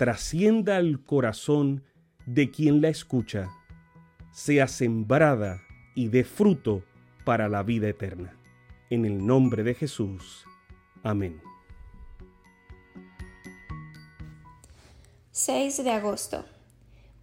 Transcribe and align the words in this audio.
trascienda 0.00 0.78
al 0.78 1.04
corazón 1.04 1.84
de 2.24 2.50
quien 2.50 2.80
la 2.80 2.88
escucha, 2.88 3.50
sea 4.32 4.66
sembrada 4.66 5.60
y 5.94 6.08
dé 6.08 6.24
fruto 6.24 6.82
para 7.26 7.50
la 7.50 7.62
vida 7.62 7.86
eterna. 7.86 8.34
En 8.88 9.04
el 9.04 9.26
nombre 9.26 9.62
de 9.62 9.74
Jesús. 9.74 10.46
Amén. 11.02 11.42
6 15.32 15.84
de 15.84 15.90
agosto. 15.90 16.46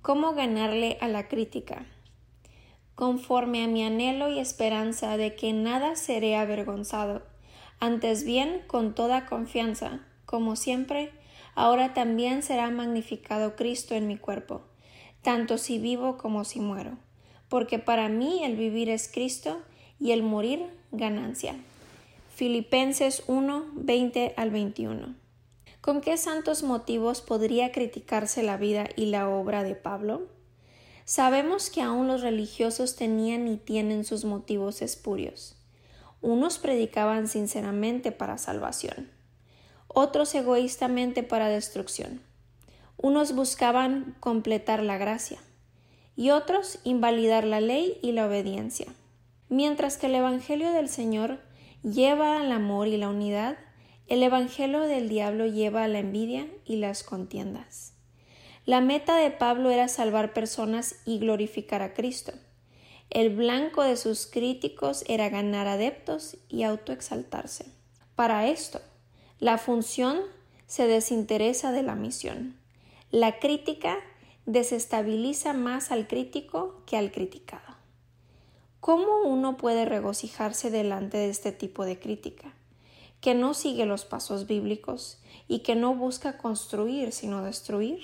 ¿Cómo 0.03 0.35
ganarle 0.35 0.99
a 1.01 1.07
la 1.07 1.27
crítica? 1.27 1.87
Conforme 2.93 3.63
a 3.63 3.67
mi 3.67 3.83
anhelo 3.83 4.29
y 4.29 4.37
esperanza 4.37 5.17
de 5.17 5.35
que 5.35 5.51
nada 5.51 5.95
seré 5.95 6.35
avergonzado, 6.35 7.23
antes 7.79 8.23
bien 8.23 8.61
con 8.67 8.93
toda 8.93 9.25
confianza, 9.25 10.01
como 10.27 10.55
siempre, 10.55 11.16
ahora 11.57 11.95
también 11.95 12.43
será 12.43 12.69
magnificado 12.69 13.55
Cristo 13.55 13.95
en 13.95 14.07
mi 14.07 14.15
cuerpo, 14.15 14.61
tanto 15.23 15.57
si 15.57 15.79
vivo 15.79 16.15
como 16.17 16.43
si 16.43 16.59
muero, 16.59 16.99
porque 17.49 17.79
para 17.79 18.09
mí 18.09 18.43
el 18.43 18.55
vivir 18.55 18.89
es 18.91 19.09
Cristo 19.11 19.59
y 19.99 20.11
el 20.11 20.21
morir 20.21 20.67
ganancia. 20.91 21.55
Filipenses 22.35 23.23
1, 23.25 23.71
20 23.73 24.35
al 24.37 24.51
21. 24.51 25.15
¿Con 25.81 26.01
qué 26.01 26.15
santos 26.17 26.61
motivos 26.61 27.21
podría 27.21 27.71
criticarse 27.71 28.43
la 28.43 28.57
vida 28.57 28.87
y 28.95 29.07
la 29.07 29.27
obra 29.27 29.63
de 29.63 29.73
Pablo? 29.73 30.27
Sabemos 31.05 31.71
que 31.71 31.81
aún 31.81 32.07
los 32.07 32.21
religiosos 32.21 32.95
tenían 32.95 33.47
y 33.47 33.57
tienen 33.57 34.05
sus 34.05 34.25
motivos 34.25 34.83
espurios. 34.83 35.55
Unos 36.21 36.59
predicaban 36.59 37.27
sinceramente 37.27 38.11
para 38.11 38.37
salvación, 38.37 39.16
otros 39.99 40.35
egoístamente 40.35 41.23
para 41.23 41.49
destrucción. 41.49 42.21
Unos 42.97 43.33
buscaban 43.33 44.15
completar 44.19 44.83
la 44.83 44.99
gracia 44.99 45.39
y 46.15 46.29
otros 46.29 46.77
invalidar 46.83 47.45
la 47.45 47.61
ley 47.61 47.97
y 48.03 48.11
la 48.11 48.27
obediencia. 48.27 48.85
Mientras 49.49 49.97
que 49.97 50.05
el 50.05 50.13
Evangelio 50.13 50.71
del 50.71 50.87
Señor 50.87 51.39
lleva 51.81 52.39
al 52.39 52.51
amor 52.51 52.87
y 52.87 52.97
la 52.97 53.09
unidad, 53.09 53.57
el 54.05 54.21
Evangelio 54.21 54.81
del 54.81 55.09
diablo 55.09 55.47
lleva 55.47 55.83
a 55.83 55.87
la 55.87 55.97
envidia 55.97 56.47
y 56.63 56.75
las 56.75 57.01
contiendas. 57.01 57.95
La 58.65 58.81
meta 58.81 59.15
de 59.15 59.31
Pablo 59.31 59.71
era 59.71 59.87
salvar 59.87 60.31
personas 60.31 60.97
y 61.05 61.17
glorificar 61.17 61.81
a 61.81 61.95
Cristo. 61.95 62.33
El 63.09 63.35
blanco 63.35 63.81
de 63.81 63.97
sus 63.97 64.27
críticos 64.27 65.03
era 65.07 65.29
ganar 65.29 65.65
adeptos 65.65 66.37
y 66.49 66.61
autoexaltarse. 66.61 67.65
Para 68.15 68.45
esto, 68.47 68.79
la 69.39 69.57
función 69.57 70.19
se 70.67 70.87
desinteresa 70.87 71.71
de 71.71 71.83
la 71.83 71.95
misión. 71.95 72.57
La 73.11 73.39
crítica 73.39 73.97
desestabiliza 74.45 75.53
más 75.53 75.91
al 75.91 76.07
crítico 76.07 76.81
que 76.85 76.97
al 76.97 77.11
criticado. 77.11 77.75
¿Cómo 78.79 79.23
uno 79.25 79.57
puede 79.57 79.85
regocijarse 79.85 80.71
delante 80.71 81.17
de 81.17 81.29
este 81.29 81.51
tipo 81.51 81.85
de 81.85 81.99
crítica? 81.99 82.53
Que 83.21 83.33
no 83.33 83.53
sigue 83.53 83.85
los 83.85 84.05
pasos 84.05 84.47
bíblicos 84.47 85.19
y 85.47 85.59
que 85.59 85.75
no 85.75 85.95
busca 85.95 86.37
construir 86.37 87.11
sino 87.11 87.43
destruir. 87.43 87.99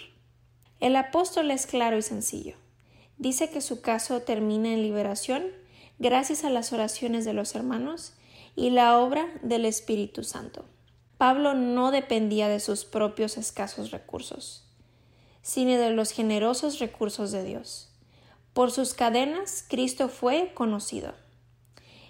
El 0.80 0.96
apóstol 0.96 1.52
es 1.52 1.66
claro 1.66 1.98
y 1.98 2.02
sencillo 2.02 2.56
dice 3.18 3.50
que 3.50 3.62
su 3.62 3.82
caso 3.82 4.22
termina 4.22 4.74
en 4.74 4.82
liberación 4.82 5.44
gracias 6.00 6.44
a 6.44 6.50
las 6.50 6.74
oraciones 6.74 7.26
de 7.26 7.34
los 7.34 7.56
hermanos 7.56 8.14
y 8.56 8.70
la 8.70 9.00
obra 9.00 9.28
del 9.42 9.66
Espíritu 9.66 10.24
Santo. 10.24 10.66
Pablo 11.24 11.54
no 11.54 11.92
dependía 11.92 12.50
de 12.50 12.60
sus 12.60 12.84
propios 12.84 13.38
escasos 13.38 13.92
recursos, 13.92 14.66
sino 15.42 15.72
de 15.78 15.92
los 15.92 16.12
generosos 16.12 16.80
recursos 16.80 17.32
de 17.32 17.46
Dios. 17.46 17.88
Por 18.52 18.72
sus 18.72 18.94
cadenas 18.94 19.64
Cristo 19.70 20.10
fue 20.10 20.52
conocido, 20.54 21.14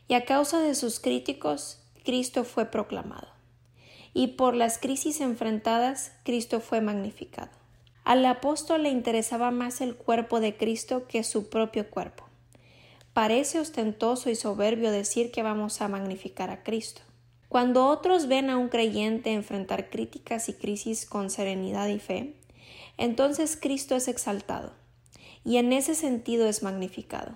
y 0.08 0.16
a 0.16 0.26
causa 0.26 0.62
de 0.62 0.74
sus 0.74 1.00
críticos 1.00 1.78
Cristo 2.04 2.44
fue 2.44 2.66
proclamado, 2.66 3.28
y 4.16 4.30
por 4.30 4.56
las 4.56 4.80
crisis 4.80 5.22
enfrentadas 5.22 6.14
Cristo 6.24 6.60
fue 6.60 6.82
magnificado. 6.82 7.52
Al 8.06 8.26
apóstol 8.26 8.82
le 8.82 8.90
interesaba 8.90 9.52
más 9.52 9.82
el 9.82 9.96
cuerpo 9.96 10.40
de 10.40 10.58
Cristo 10.58 11.06
que 11.08 11.24
su 11.24 11.52
propio 11.52 11.88
cuerpo. 11.92 12.24
Parece 13.14 13.60
ostentoso 13.60 14.32
y 14.32 14.36
soberbio 14.36 14.90
decir 14.90 15.32
que 15.32 15.44
vamos 15.44 15.82
a 15.82 15.88
magnificar 15.88 16.50
a 16.50 16.64
Cristo. 16.64 17.04
Cuando 17.54 17.86
otros 17.86 18.26
ven 18.26 18.50
a 18.50 18.58
un 18.58 18.68
creyente 18.68 19.32
enfrentar 19.32 19.92
críticas 19.92 20.50
y 20.50 20.54
crisis 20.54 21.06
con 21.06 21.30
serenidad 21.30 21.88
y 21.88 22.00
fe, 22.00 22.34
entonces 22.98 23.60
Cristo 23.62 23.96
es 23.96 24.08
exaltado 24.08 24.74
y 25.46 25.58
en 25.58 25.72
ese 25.72 25.94
sentido 25.94 26.48
es 26.48 26.64
magnificado. 26.64 27.36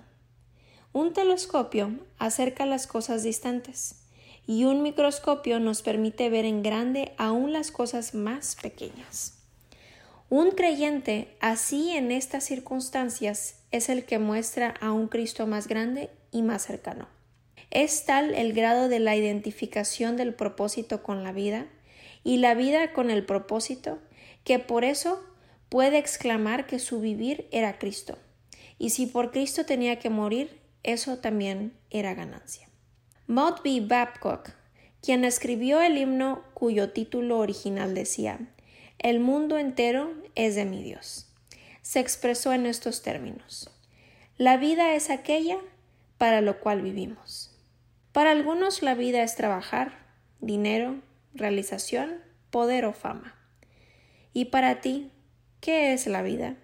Un 0.92 1.12
telescopio 1.12 1.92
acerca 2.18 2.66
las 2.66 2.88
cosas 2.88 3.22
distantes 3.22 4.00
y 4.44 4.64
un 4.64 4.82
microscopio 4.82 5.60
nos 5.60 5.82
permite 5.82 6.28
ver 6.30 6.46
en 6.46 6.64
grande 6.64 7.14
aún 7.16 7.52
las 7.52 7.70
cosas 7.70 8.12
más 8.12 8.56
pequeñas. 8.60 9.38
Un 10.30 10.50
creyente 10.50 11.36
así 11.38 11.90
en 11.90 12.10
estas 12.10 12.42
circunstancias 12.42 13.60
es 13.70 13.88
el 13.88 14.04
que 14.04 14.18
muestra 14.18 14.74
a 14.80 14.90
un 14.90 15.06
Cristo 15.06 15.46
más 15.46 15.68
grande 15.68 16.10
y 16.32 16.42
más 16.42 16.62
cercano. 16.62 17.17
Es 17.70 18.04
tal 18.04 18.34
el 18.34 18.52
grado 18.52 18.88
de 18.88 18.98
la 18.98 19.16
identificación 19.16 20.16
del 20.16 20.34
propósito 20.34 21.02
con 21.02 21.24
la 21.24 21.32
vida 21.32 21.66
y 22.24 22.38
la 22.38 22.54
vida 22.54 22.92
con 22.92 23.10
el 23.10 23.24
propósito 23.24 23.98
que 24.44 24.58
por 24.58 24.84
eso 24.84 25.22
puede 25.68 25.98
exclamar 25.98 26.66
que 26.66 26.78
su 26.78 27.00
vivir 27.00 27.46
era 27.52 27.78
Cristo. 27.78 28.18
Y 28.78 28.90
si 28.90 29.06
por 29.06 29.30
Cristo 29.30 29.66
tenía 29.66 29.98
que 29.98 30.10
morir, 30.10 30.60
eso 30.82 31.18
también 31.18 31.74
era 31.90 32.14
ganancia. 32.14 32.68
Maud 33.26 33.56
B. 33.62 33.82
Babcock, 33.86 34.50
quien 35.02 35.24
escribió 35.24 35.80
el 35.80 35.98
himno 35.98 36.42
cuyo 36.54 36.90
título 36.92 37.38
original 37.38 37.94
decía 37.94 38.38
el 38.98 39.20
mundo 39.20 39.58
entero 39.58 40.12
es 40.34 40.56
de 40.56 40.64
mi 40.64 40.82
Dios. 40.82 41.28
Se 41.82 42.00
expresó 42.00 42.52
en 42.52 42.66
estos 42.66 43.02
términos. 43.02 43.70
La 44.38 44.56
vida 44.56 44.96
es 44.96 45.08
aquella 45.08 45.58
para 46.18 46.40
lo 46.40 46.58
cual 46.58 46.82
vivimos. 46.82 47.47
Para 48.12 48.30
algunos 48.32 48.82
la 48.82 48.94
vida 48.94 49.22
es 49.22 49.36
trabajar, 49.36 50.06
dinero, 50.40 50.96
realización, 51.34 52.20
poder 52.50 52.84
o 52.84 52.92
fama. 52.92 53.34
¿Y 54.32 54.46
para 54.46 54.80
ti 54.80 55.12
qué 55.60 55.92
es 55.92 56.06
la 56.06 56.22
vida? 56.22 56.56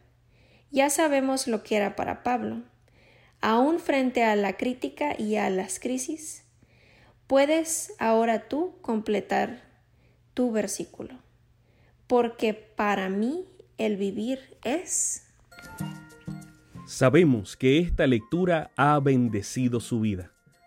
Ya 0.70 0.90
sabemos 0.90 1.46
lo 1.46 1.62
que 1.62 1.76
era 1.76 1.96
para 1.96 2.22
Pablo. 2.22 2.62
Aún 3.40 3.78
frente 3.78 4.24
a 4.24 4.36
la 4.36 4.56
crítica 4.56 5.14
y 5.18 5.36
a 5.36 5.50
las 5.50 5.78
crisis, 5.78 6.44
puedes 7.26 7.92
ahora 7.98 8.48
tú 8.48 8.78
completar 8.80 9.62
tu 10.34 10.50
versículo 10.50 11.24
porque 12.06 12.54
para 12.54 13.08
mí 13.08 13.46
el 13.78 13.96
vivir 13.96 14.38
es... 14.64 15.26
Sabemos 16.86 17.56
que 17.56 17.78
esta 17.78 18.06
lectura 18.06 18.70
ha 18.76 19.00
bendecido 19.00 19.80
su 19.80 20.00
vida. 20.00 20.33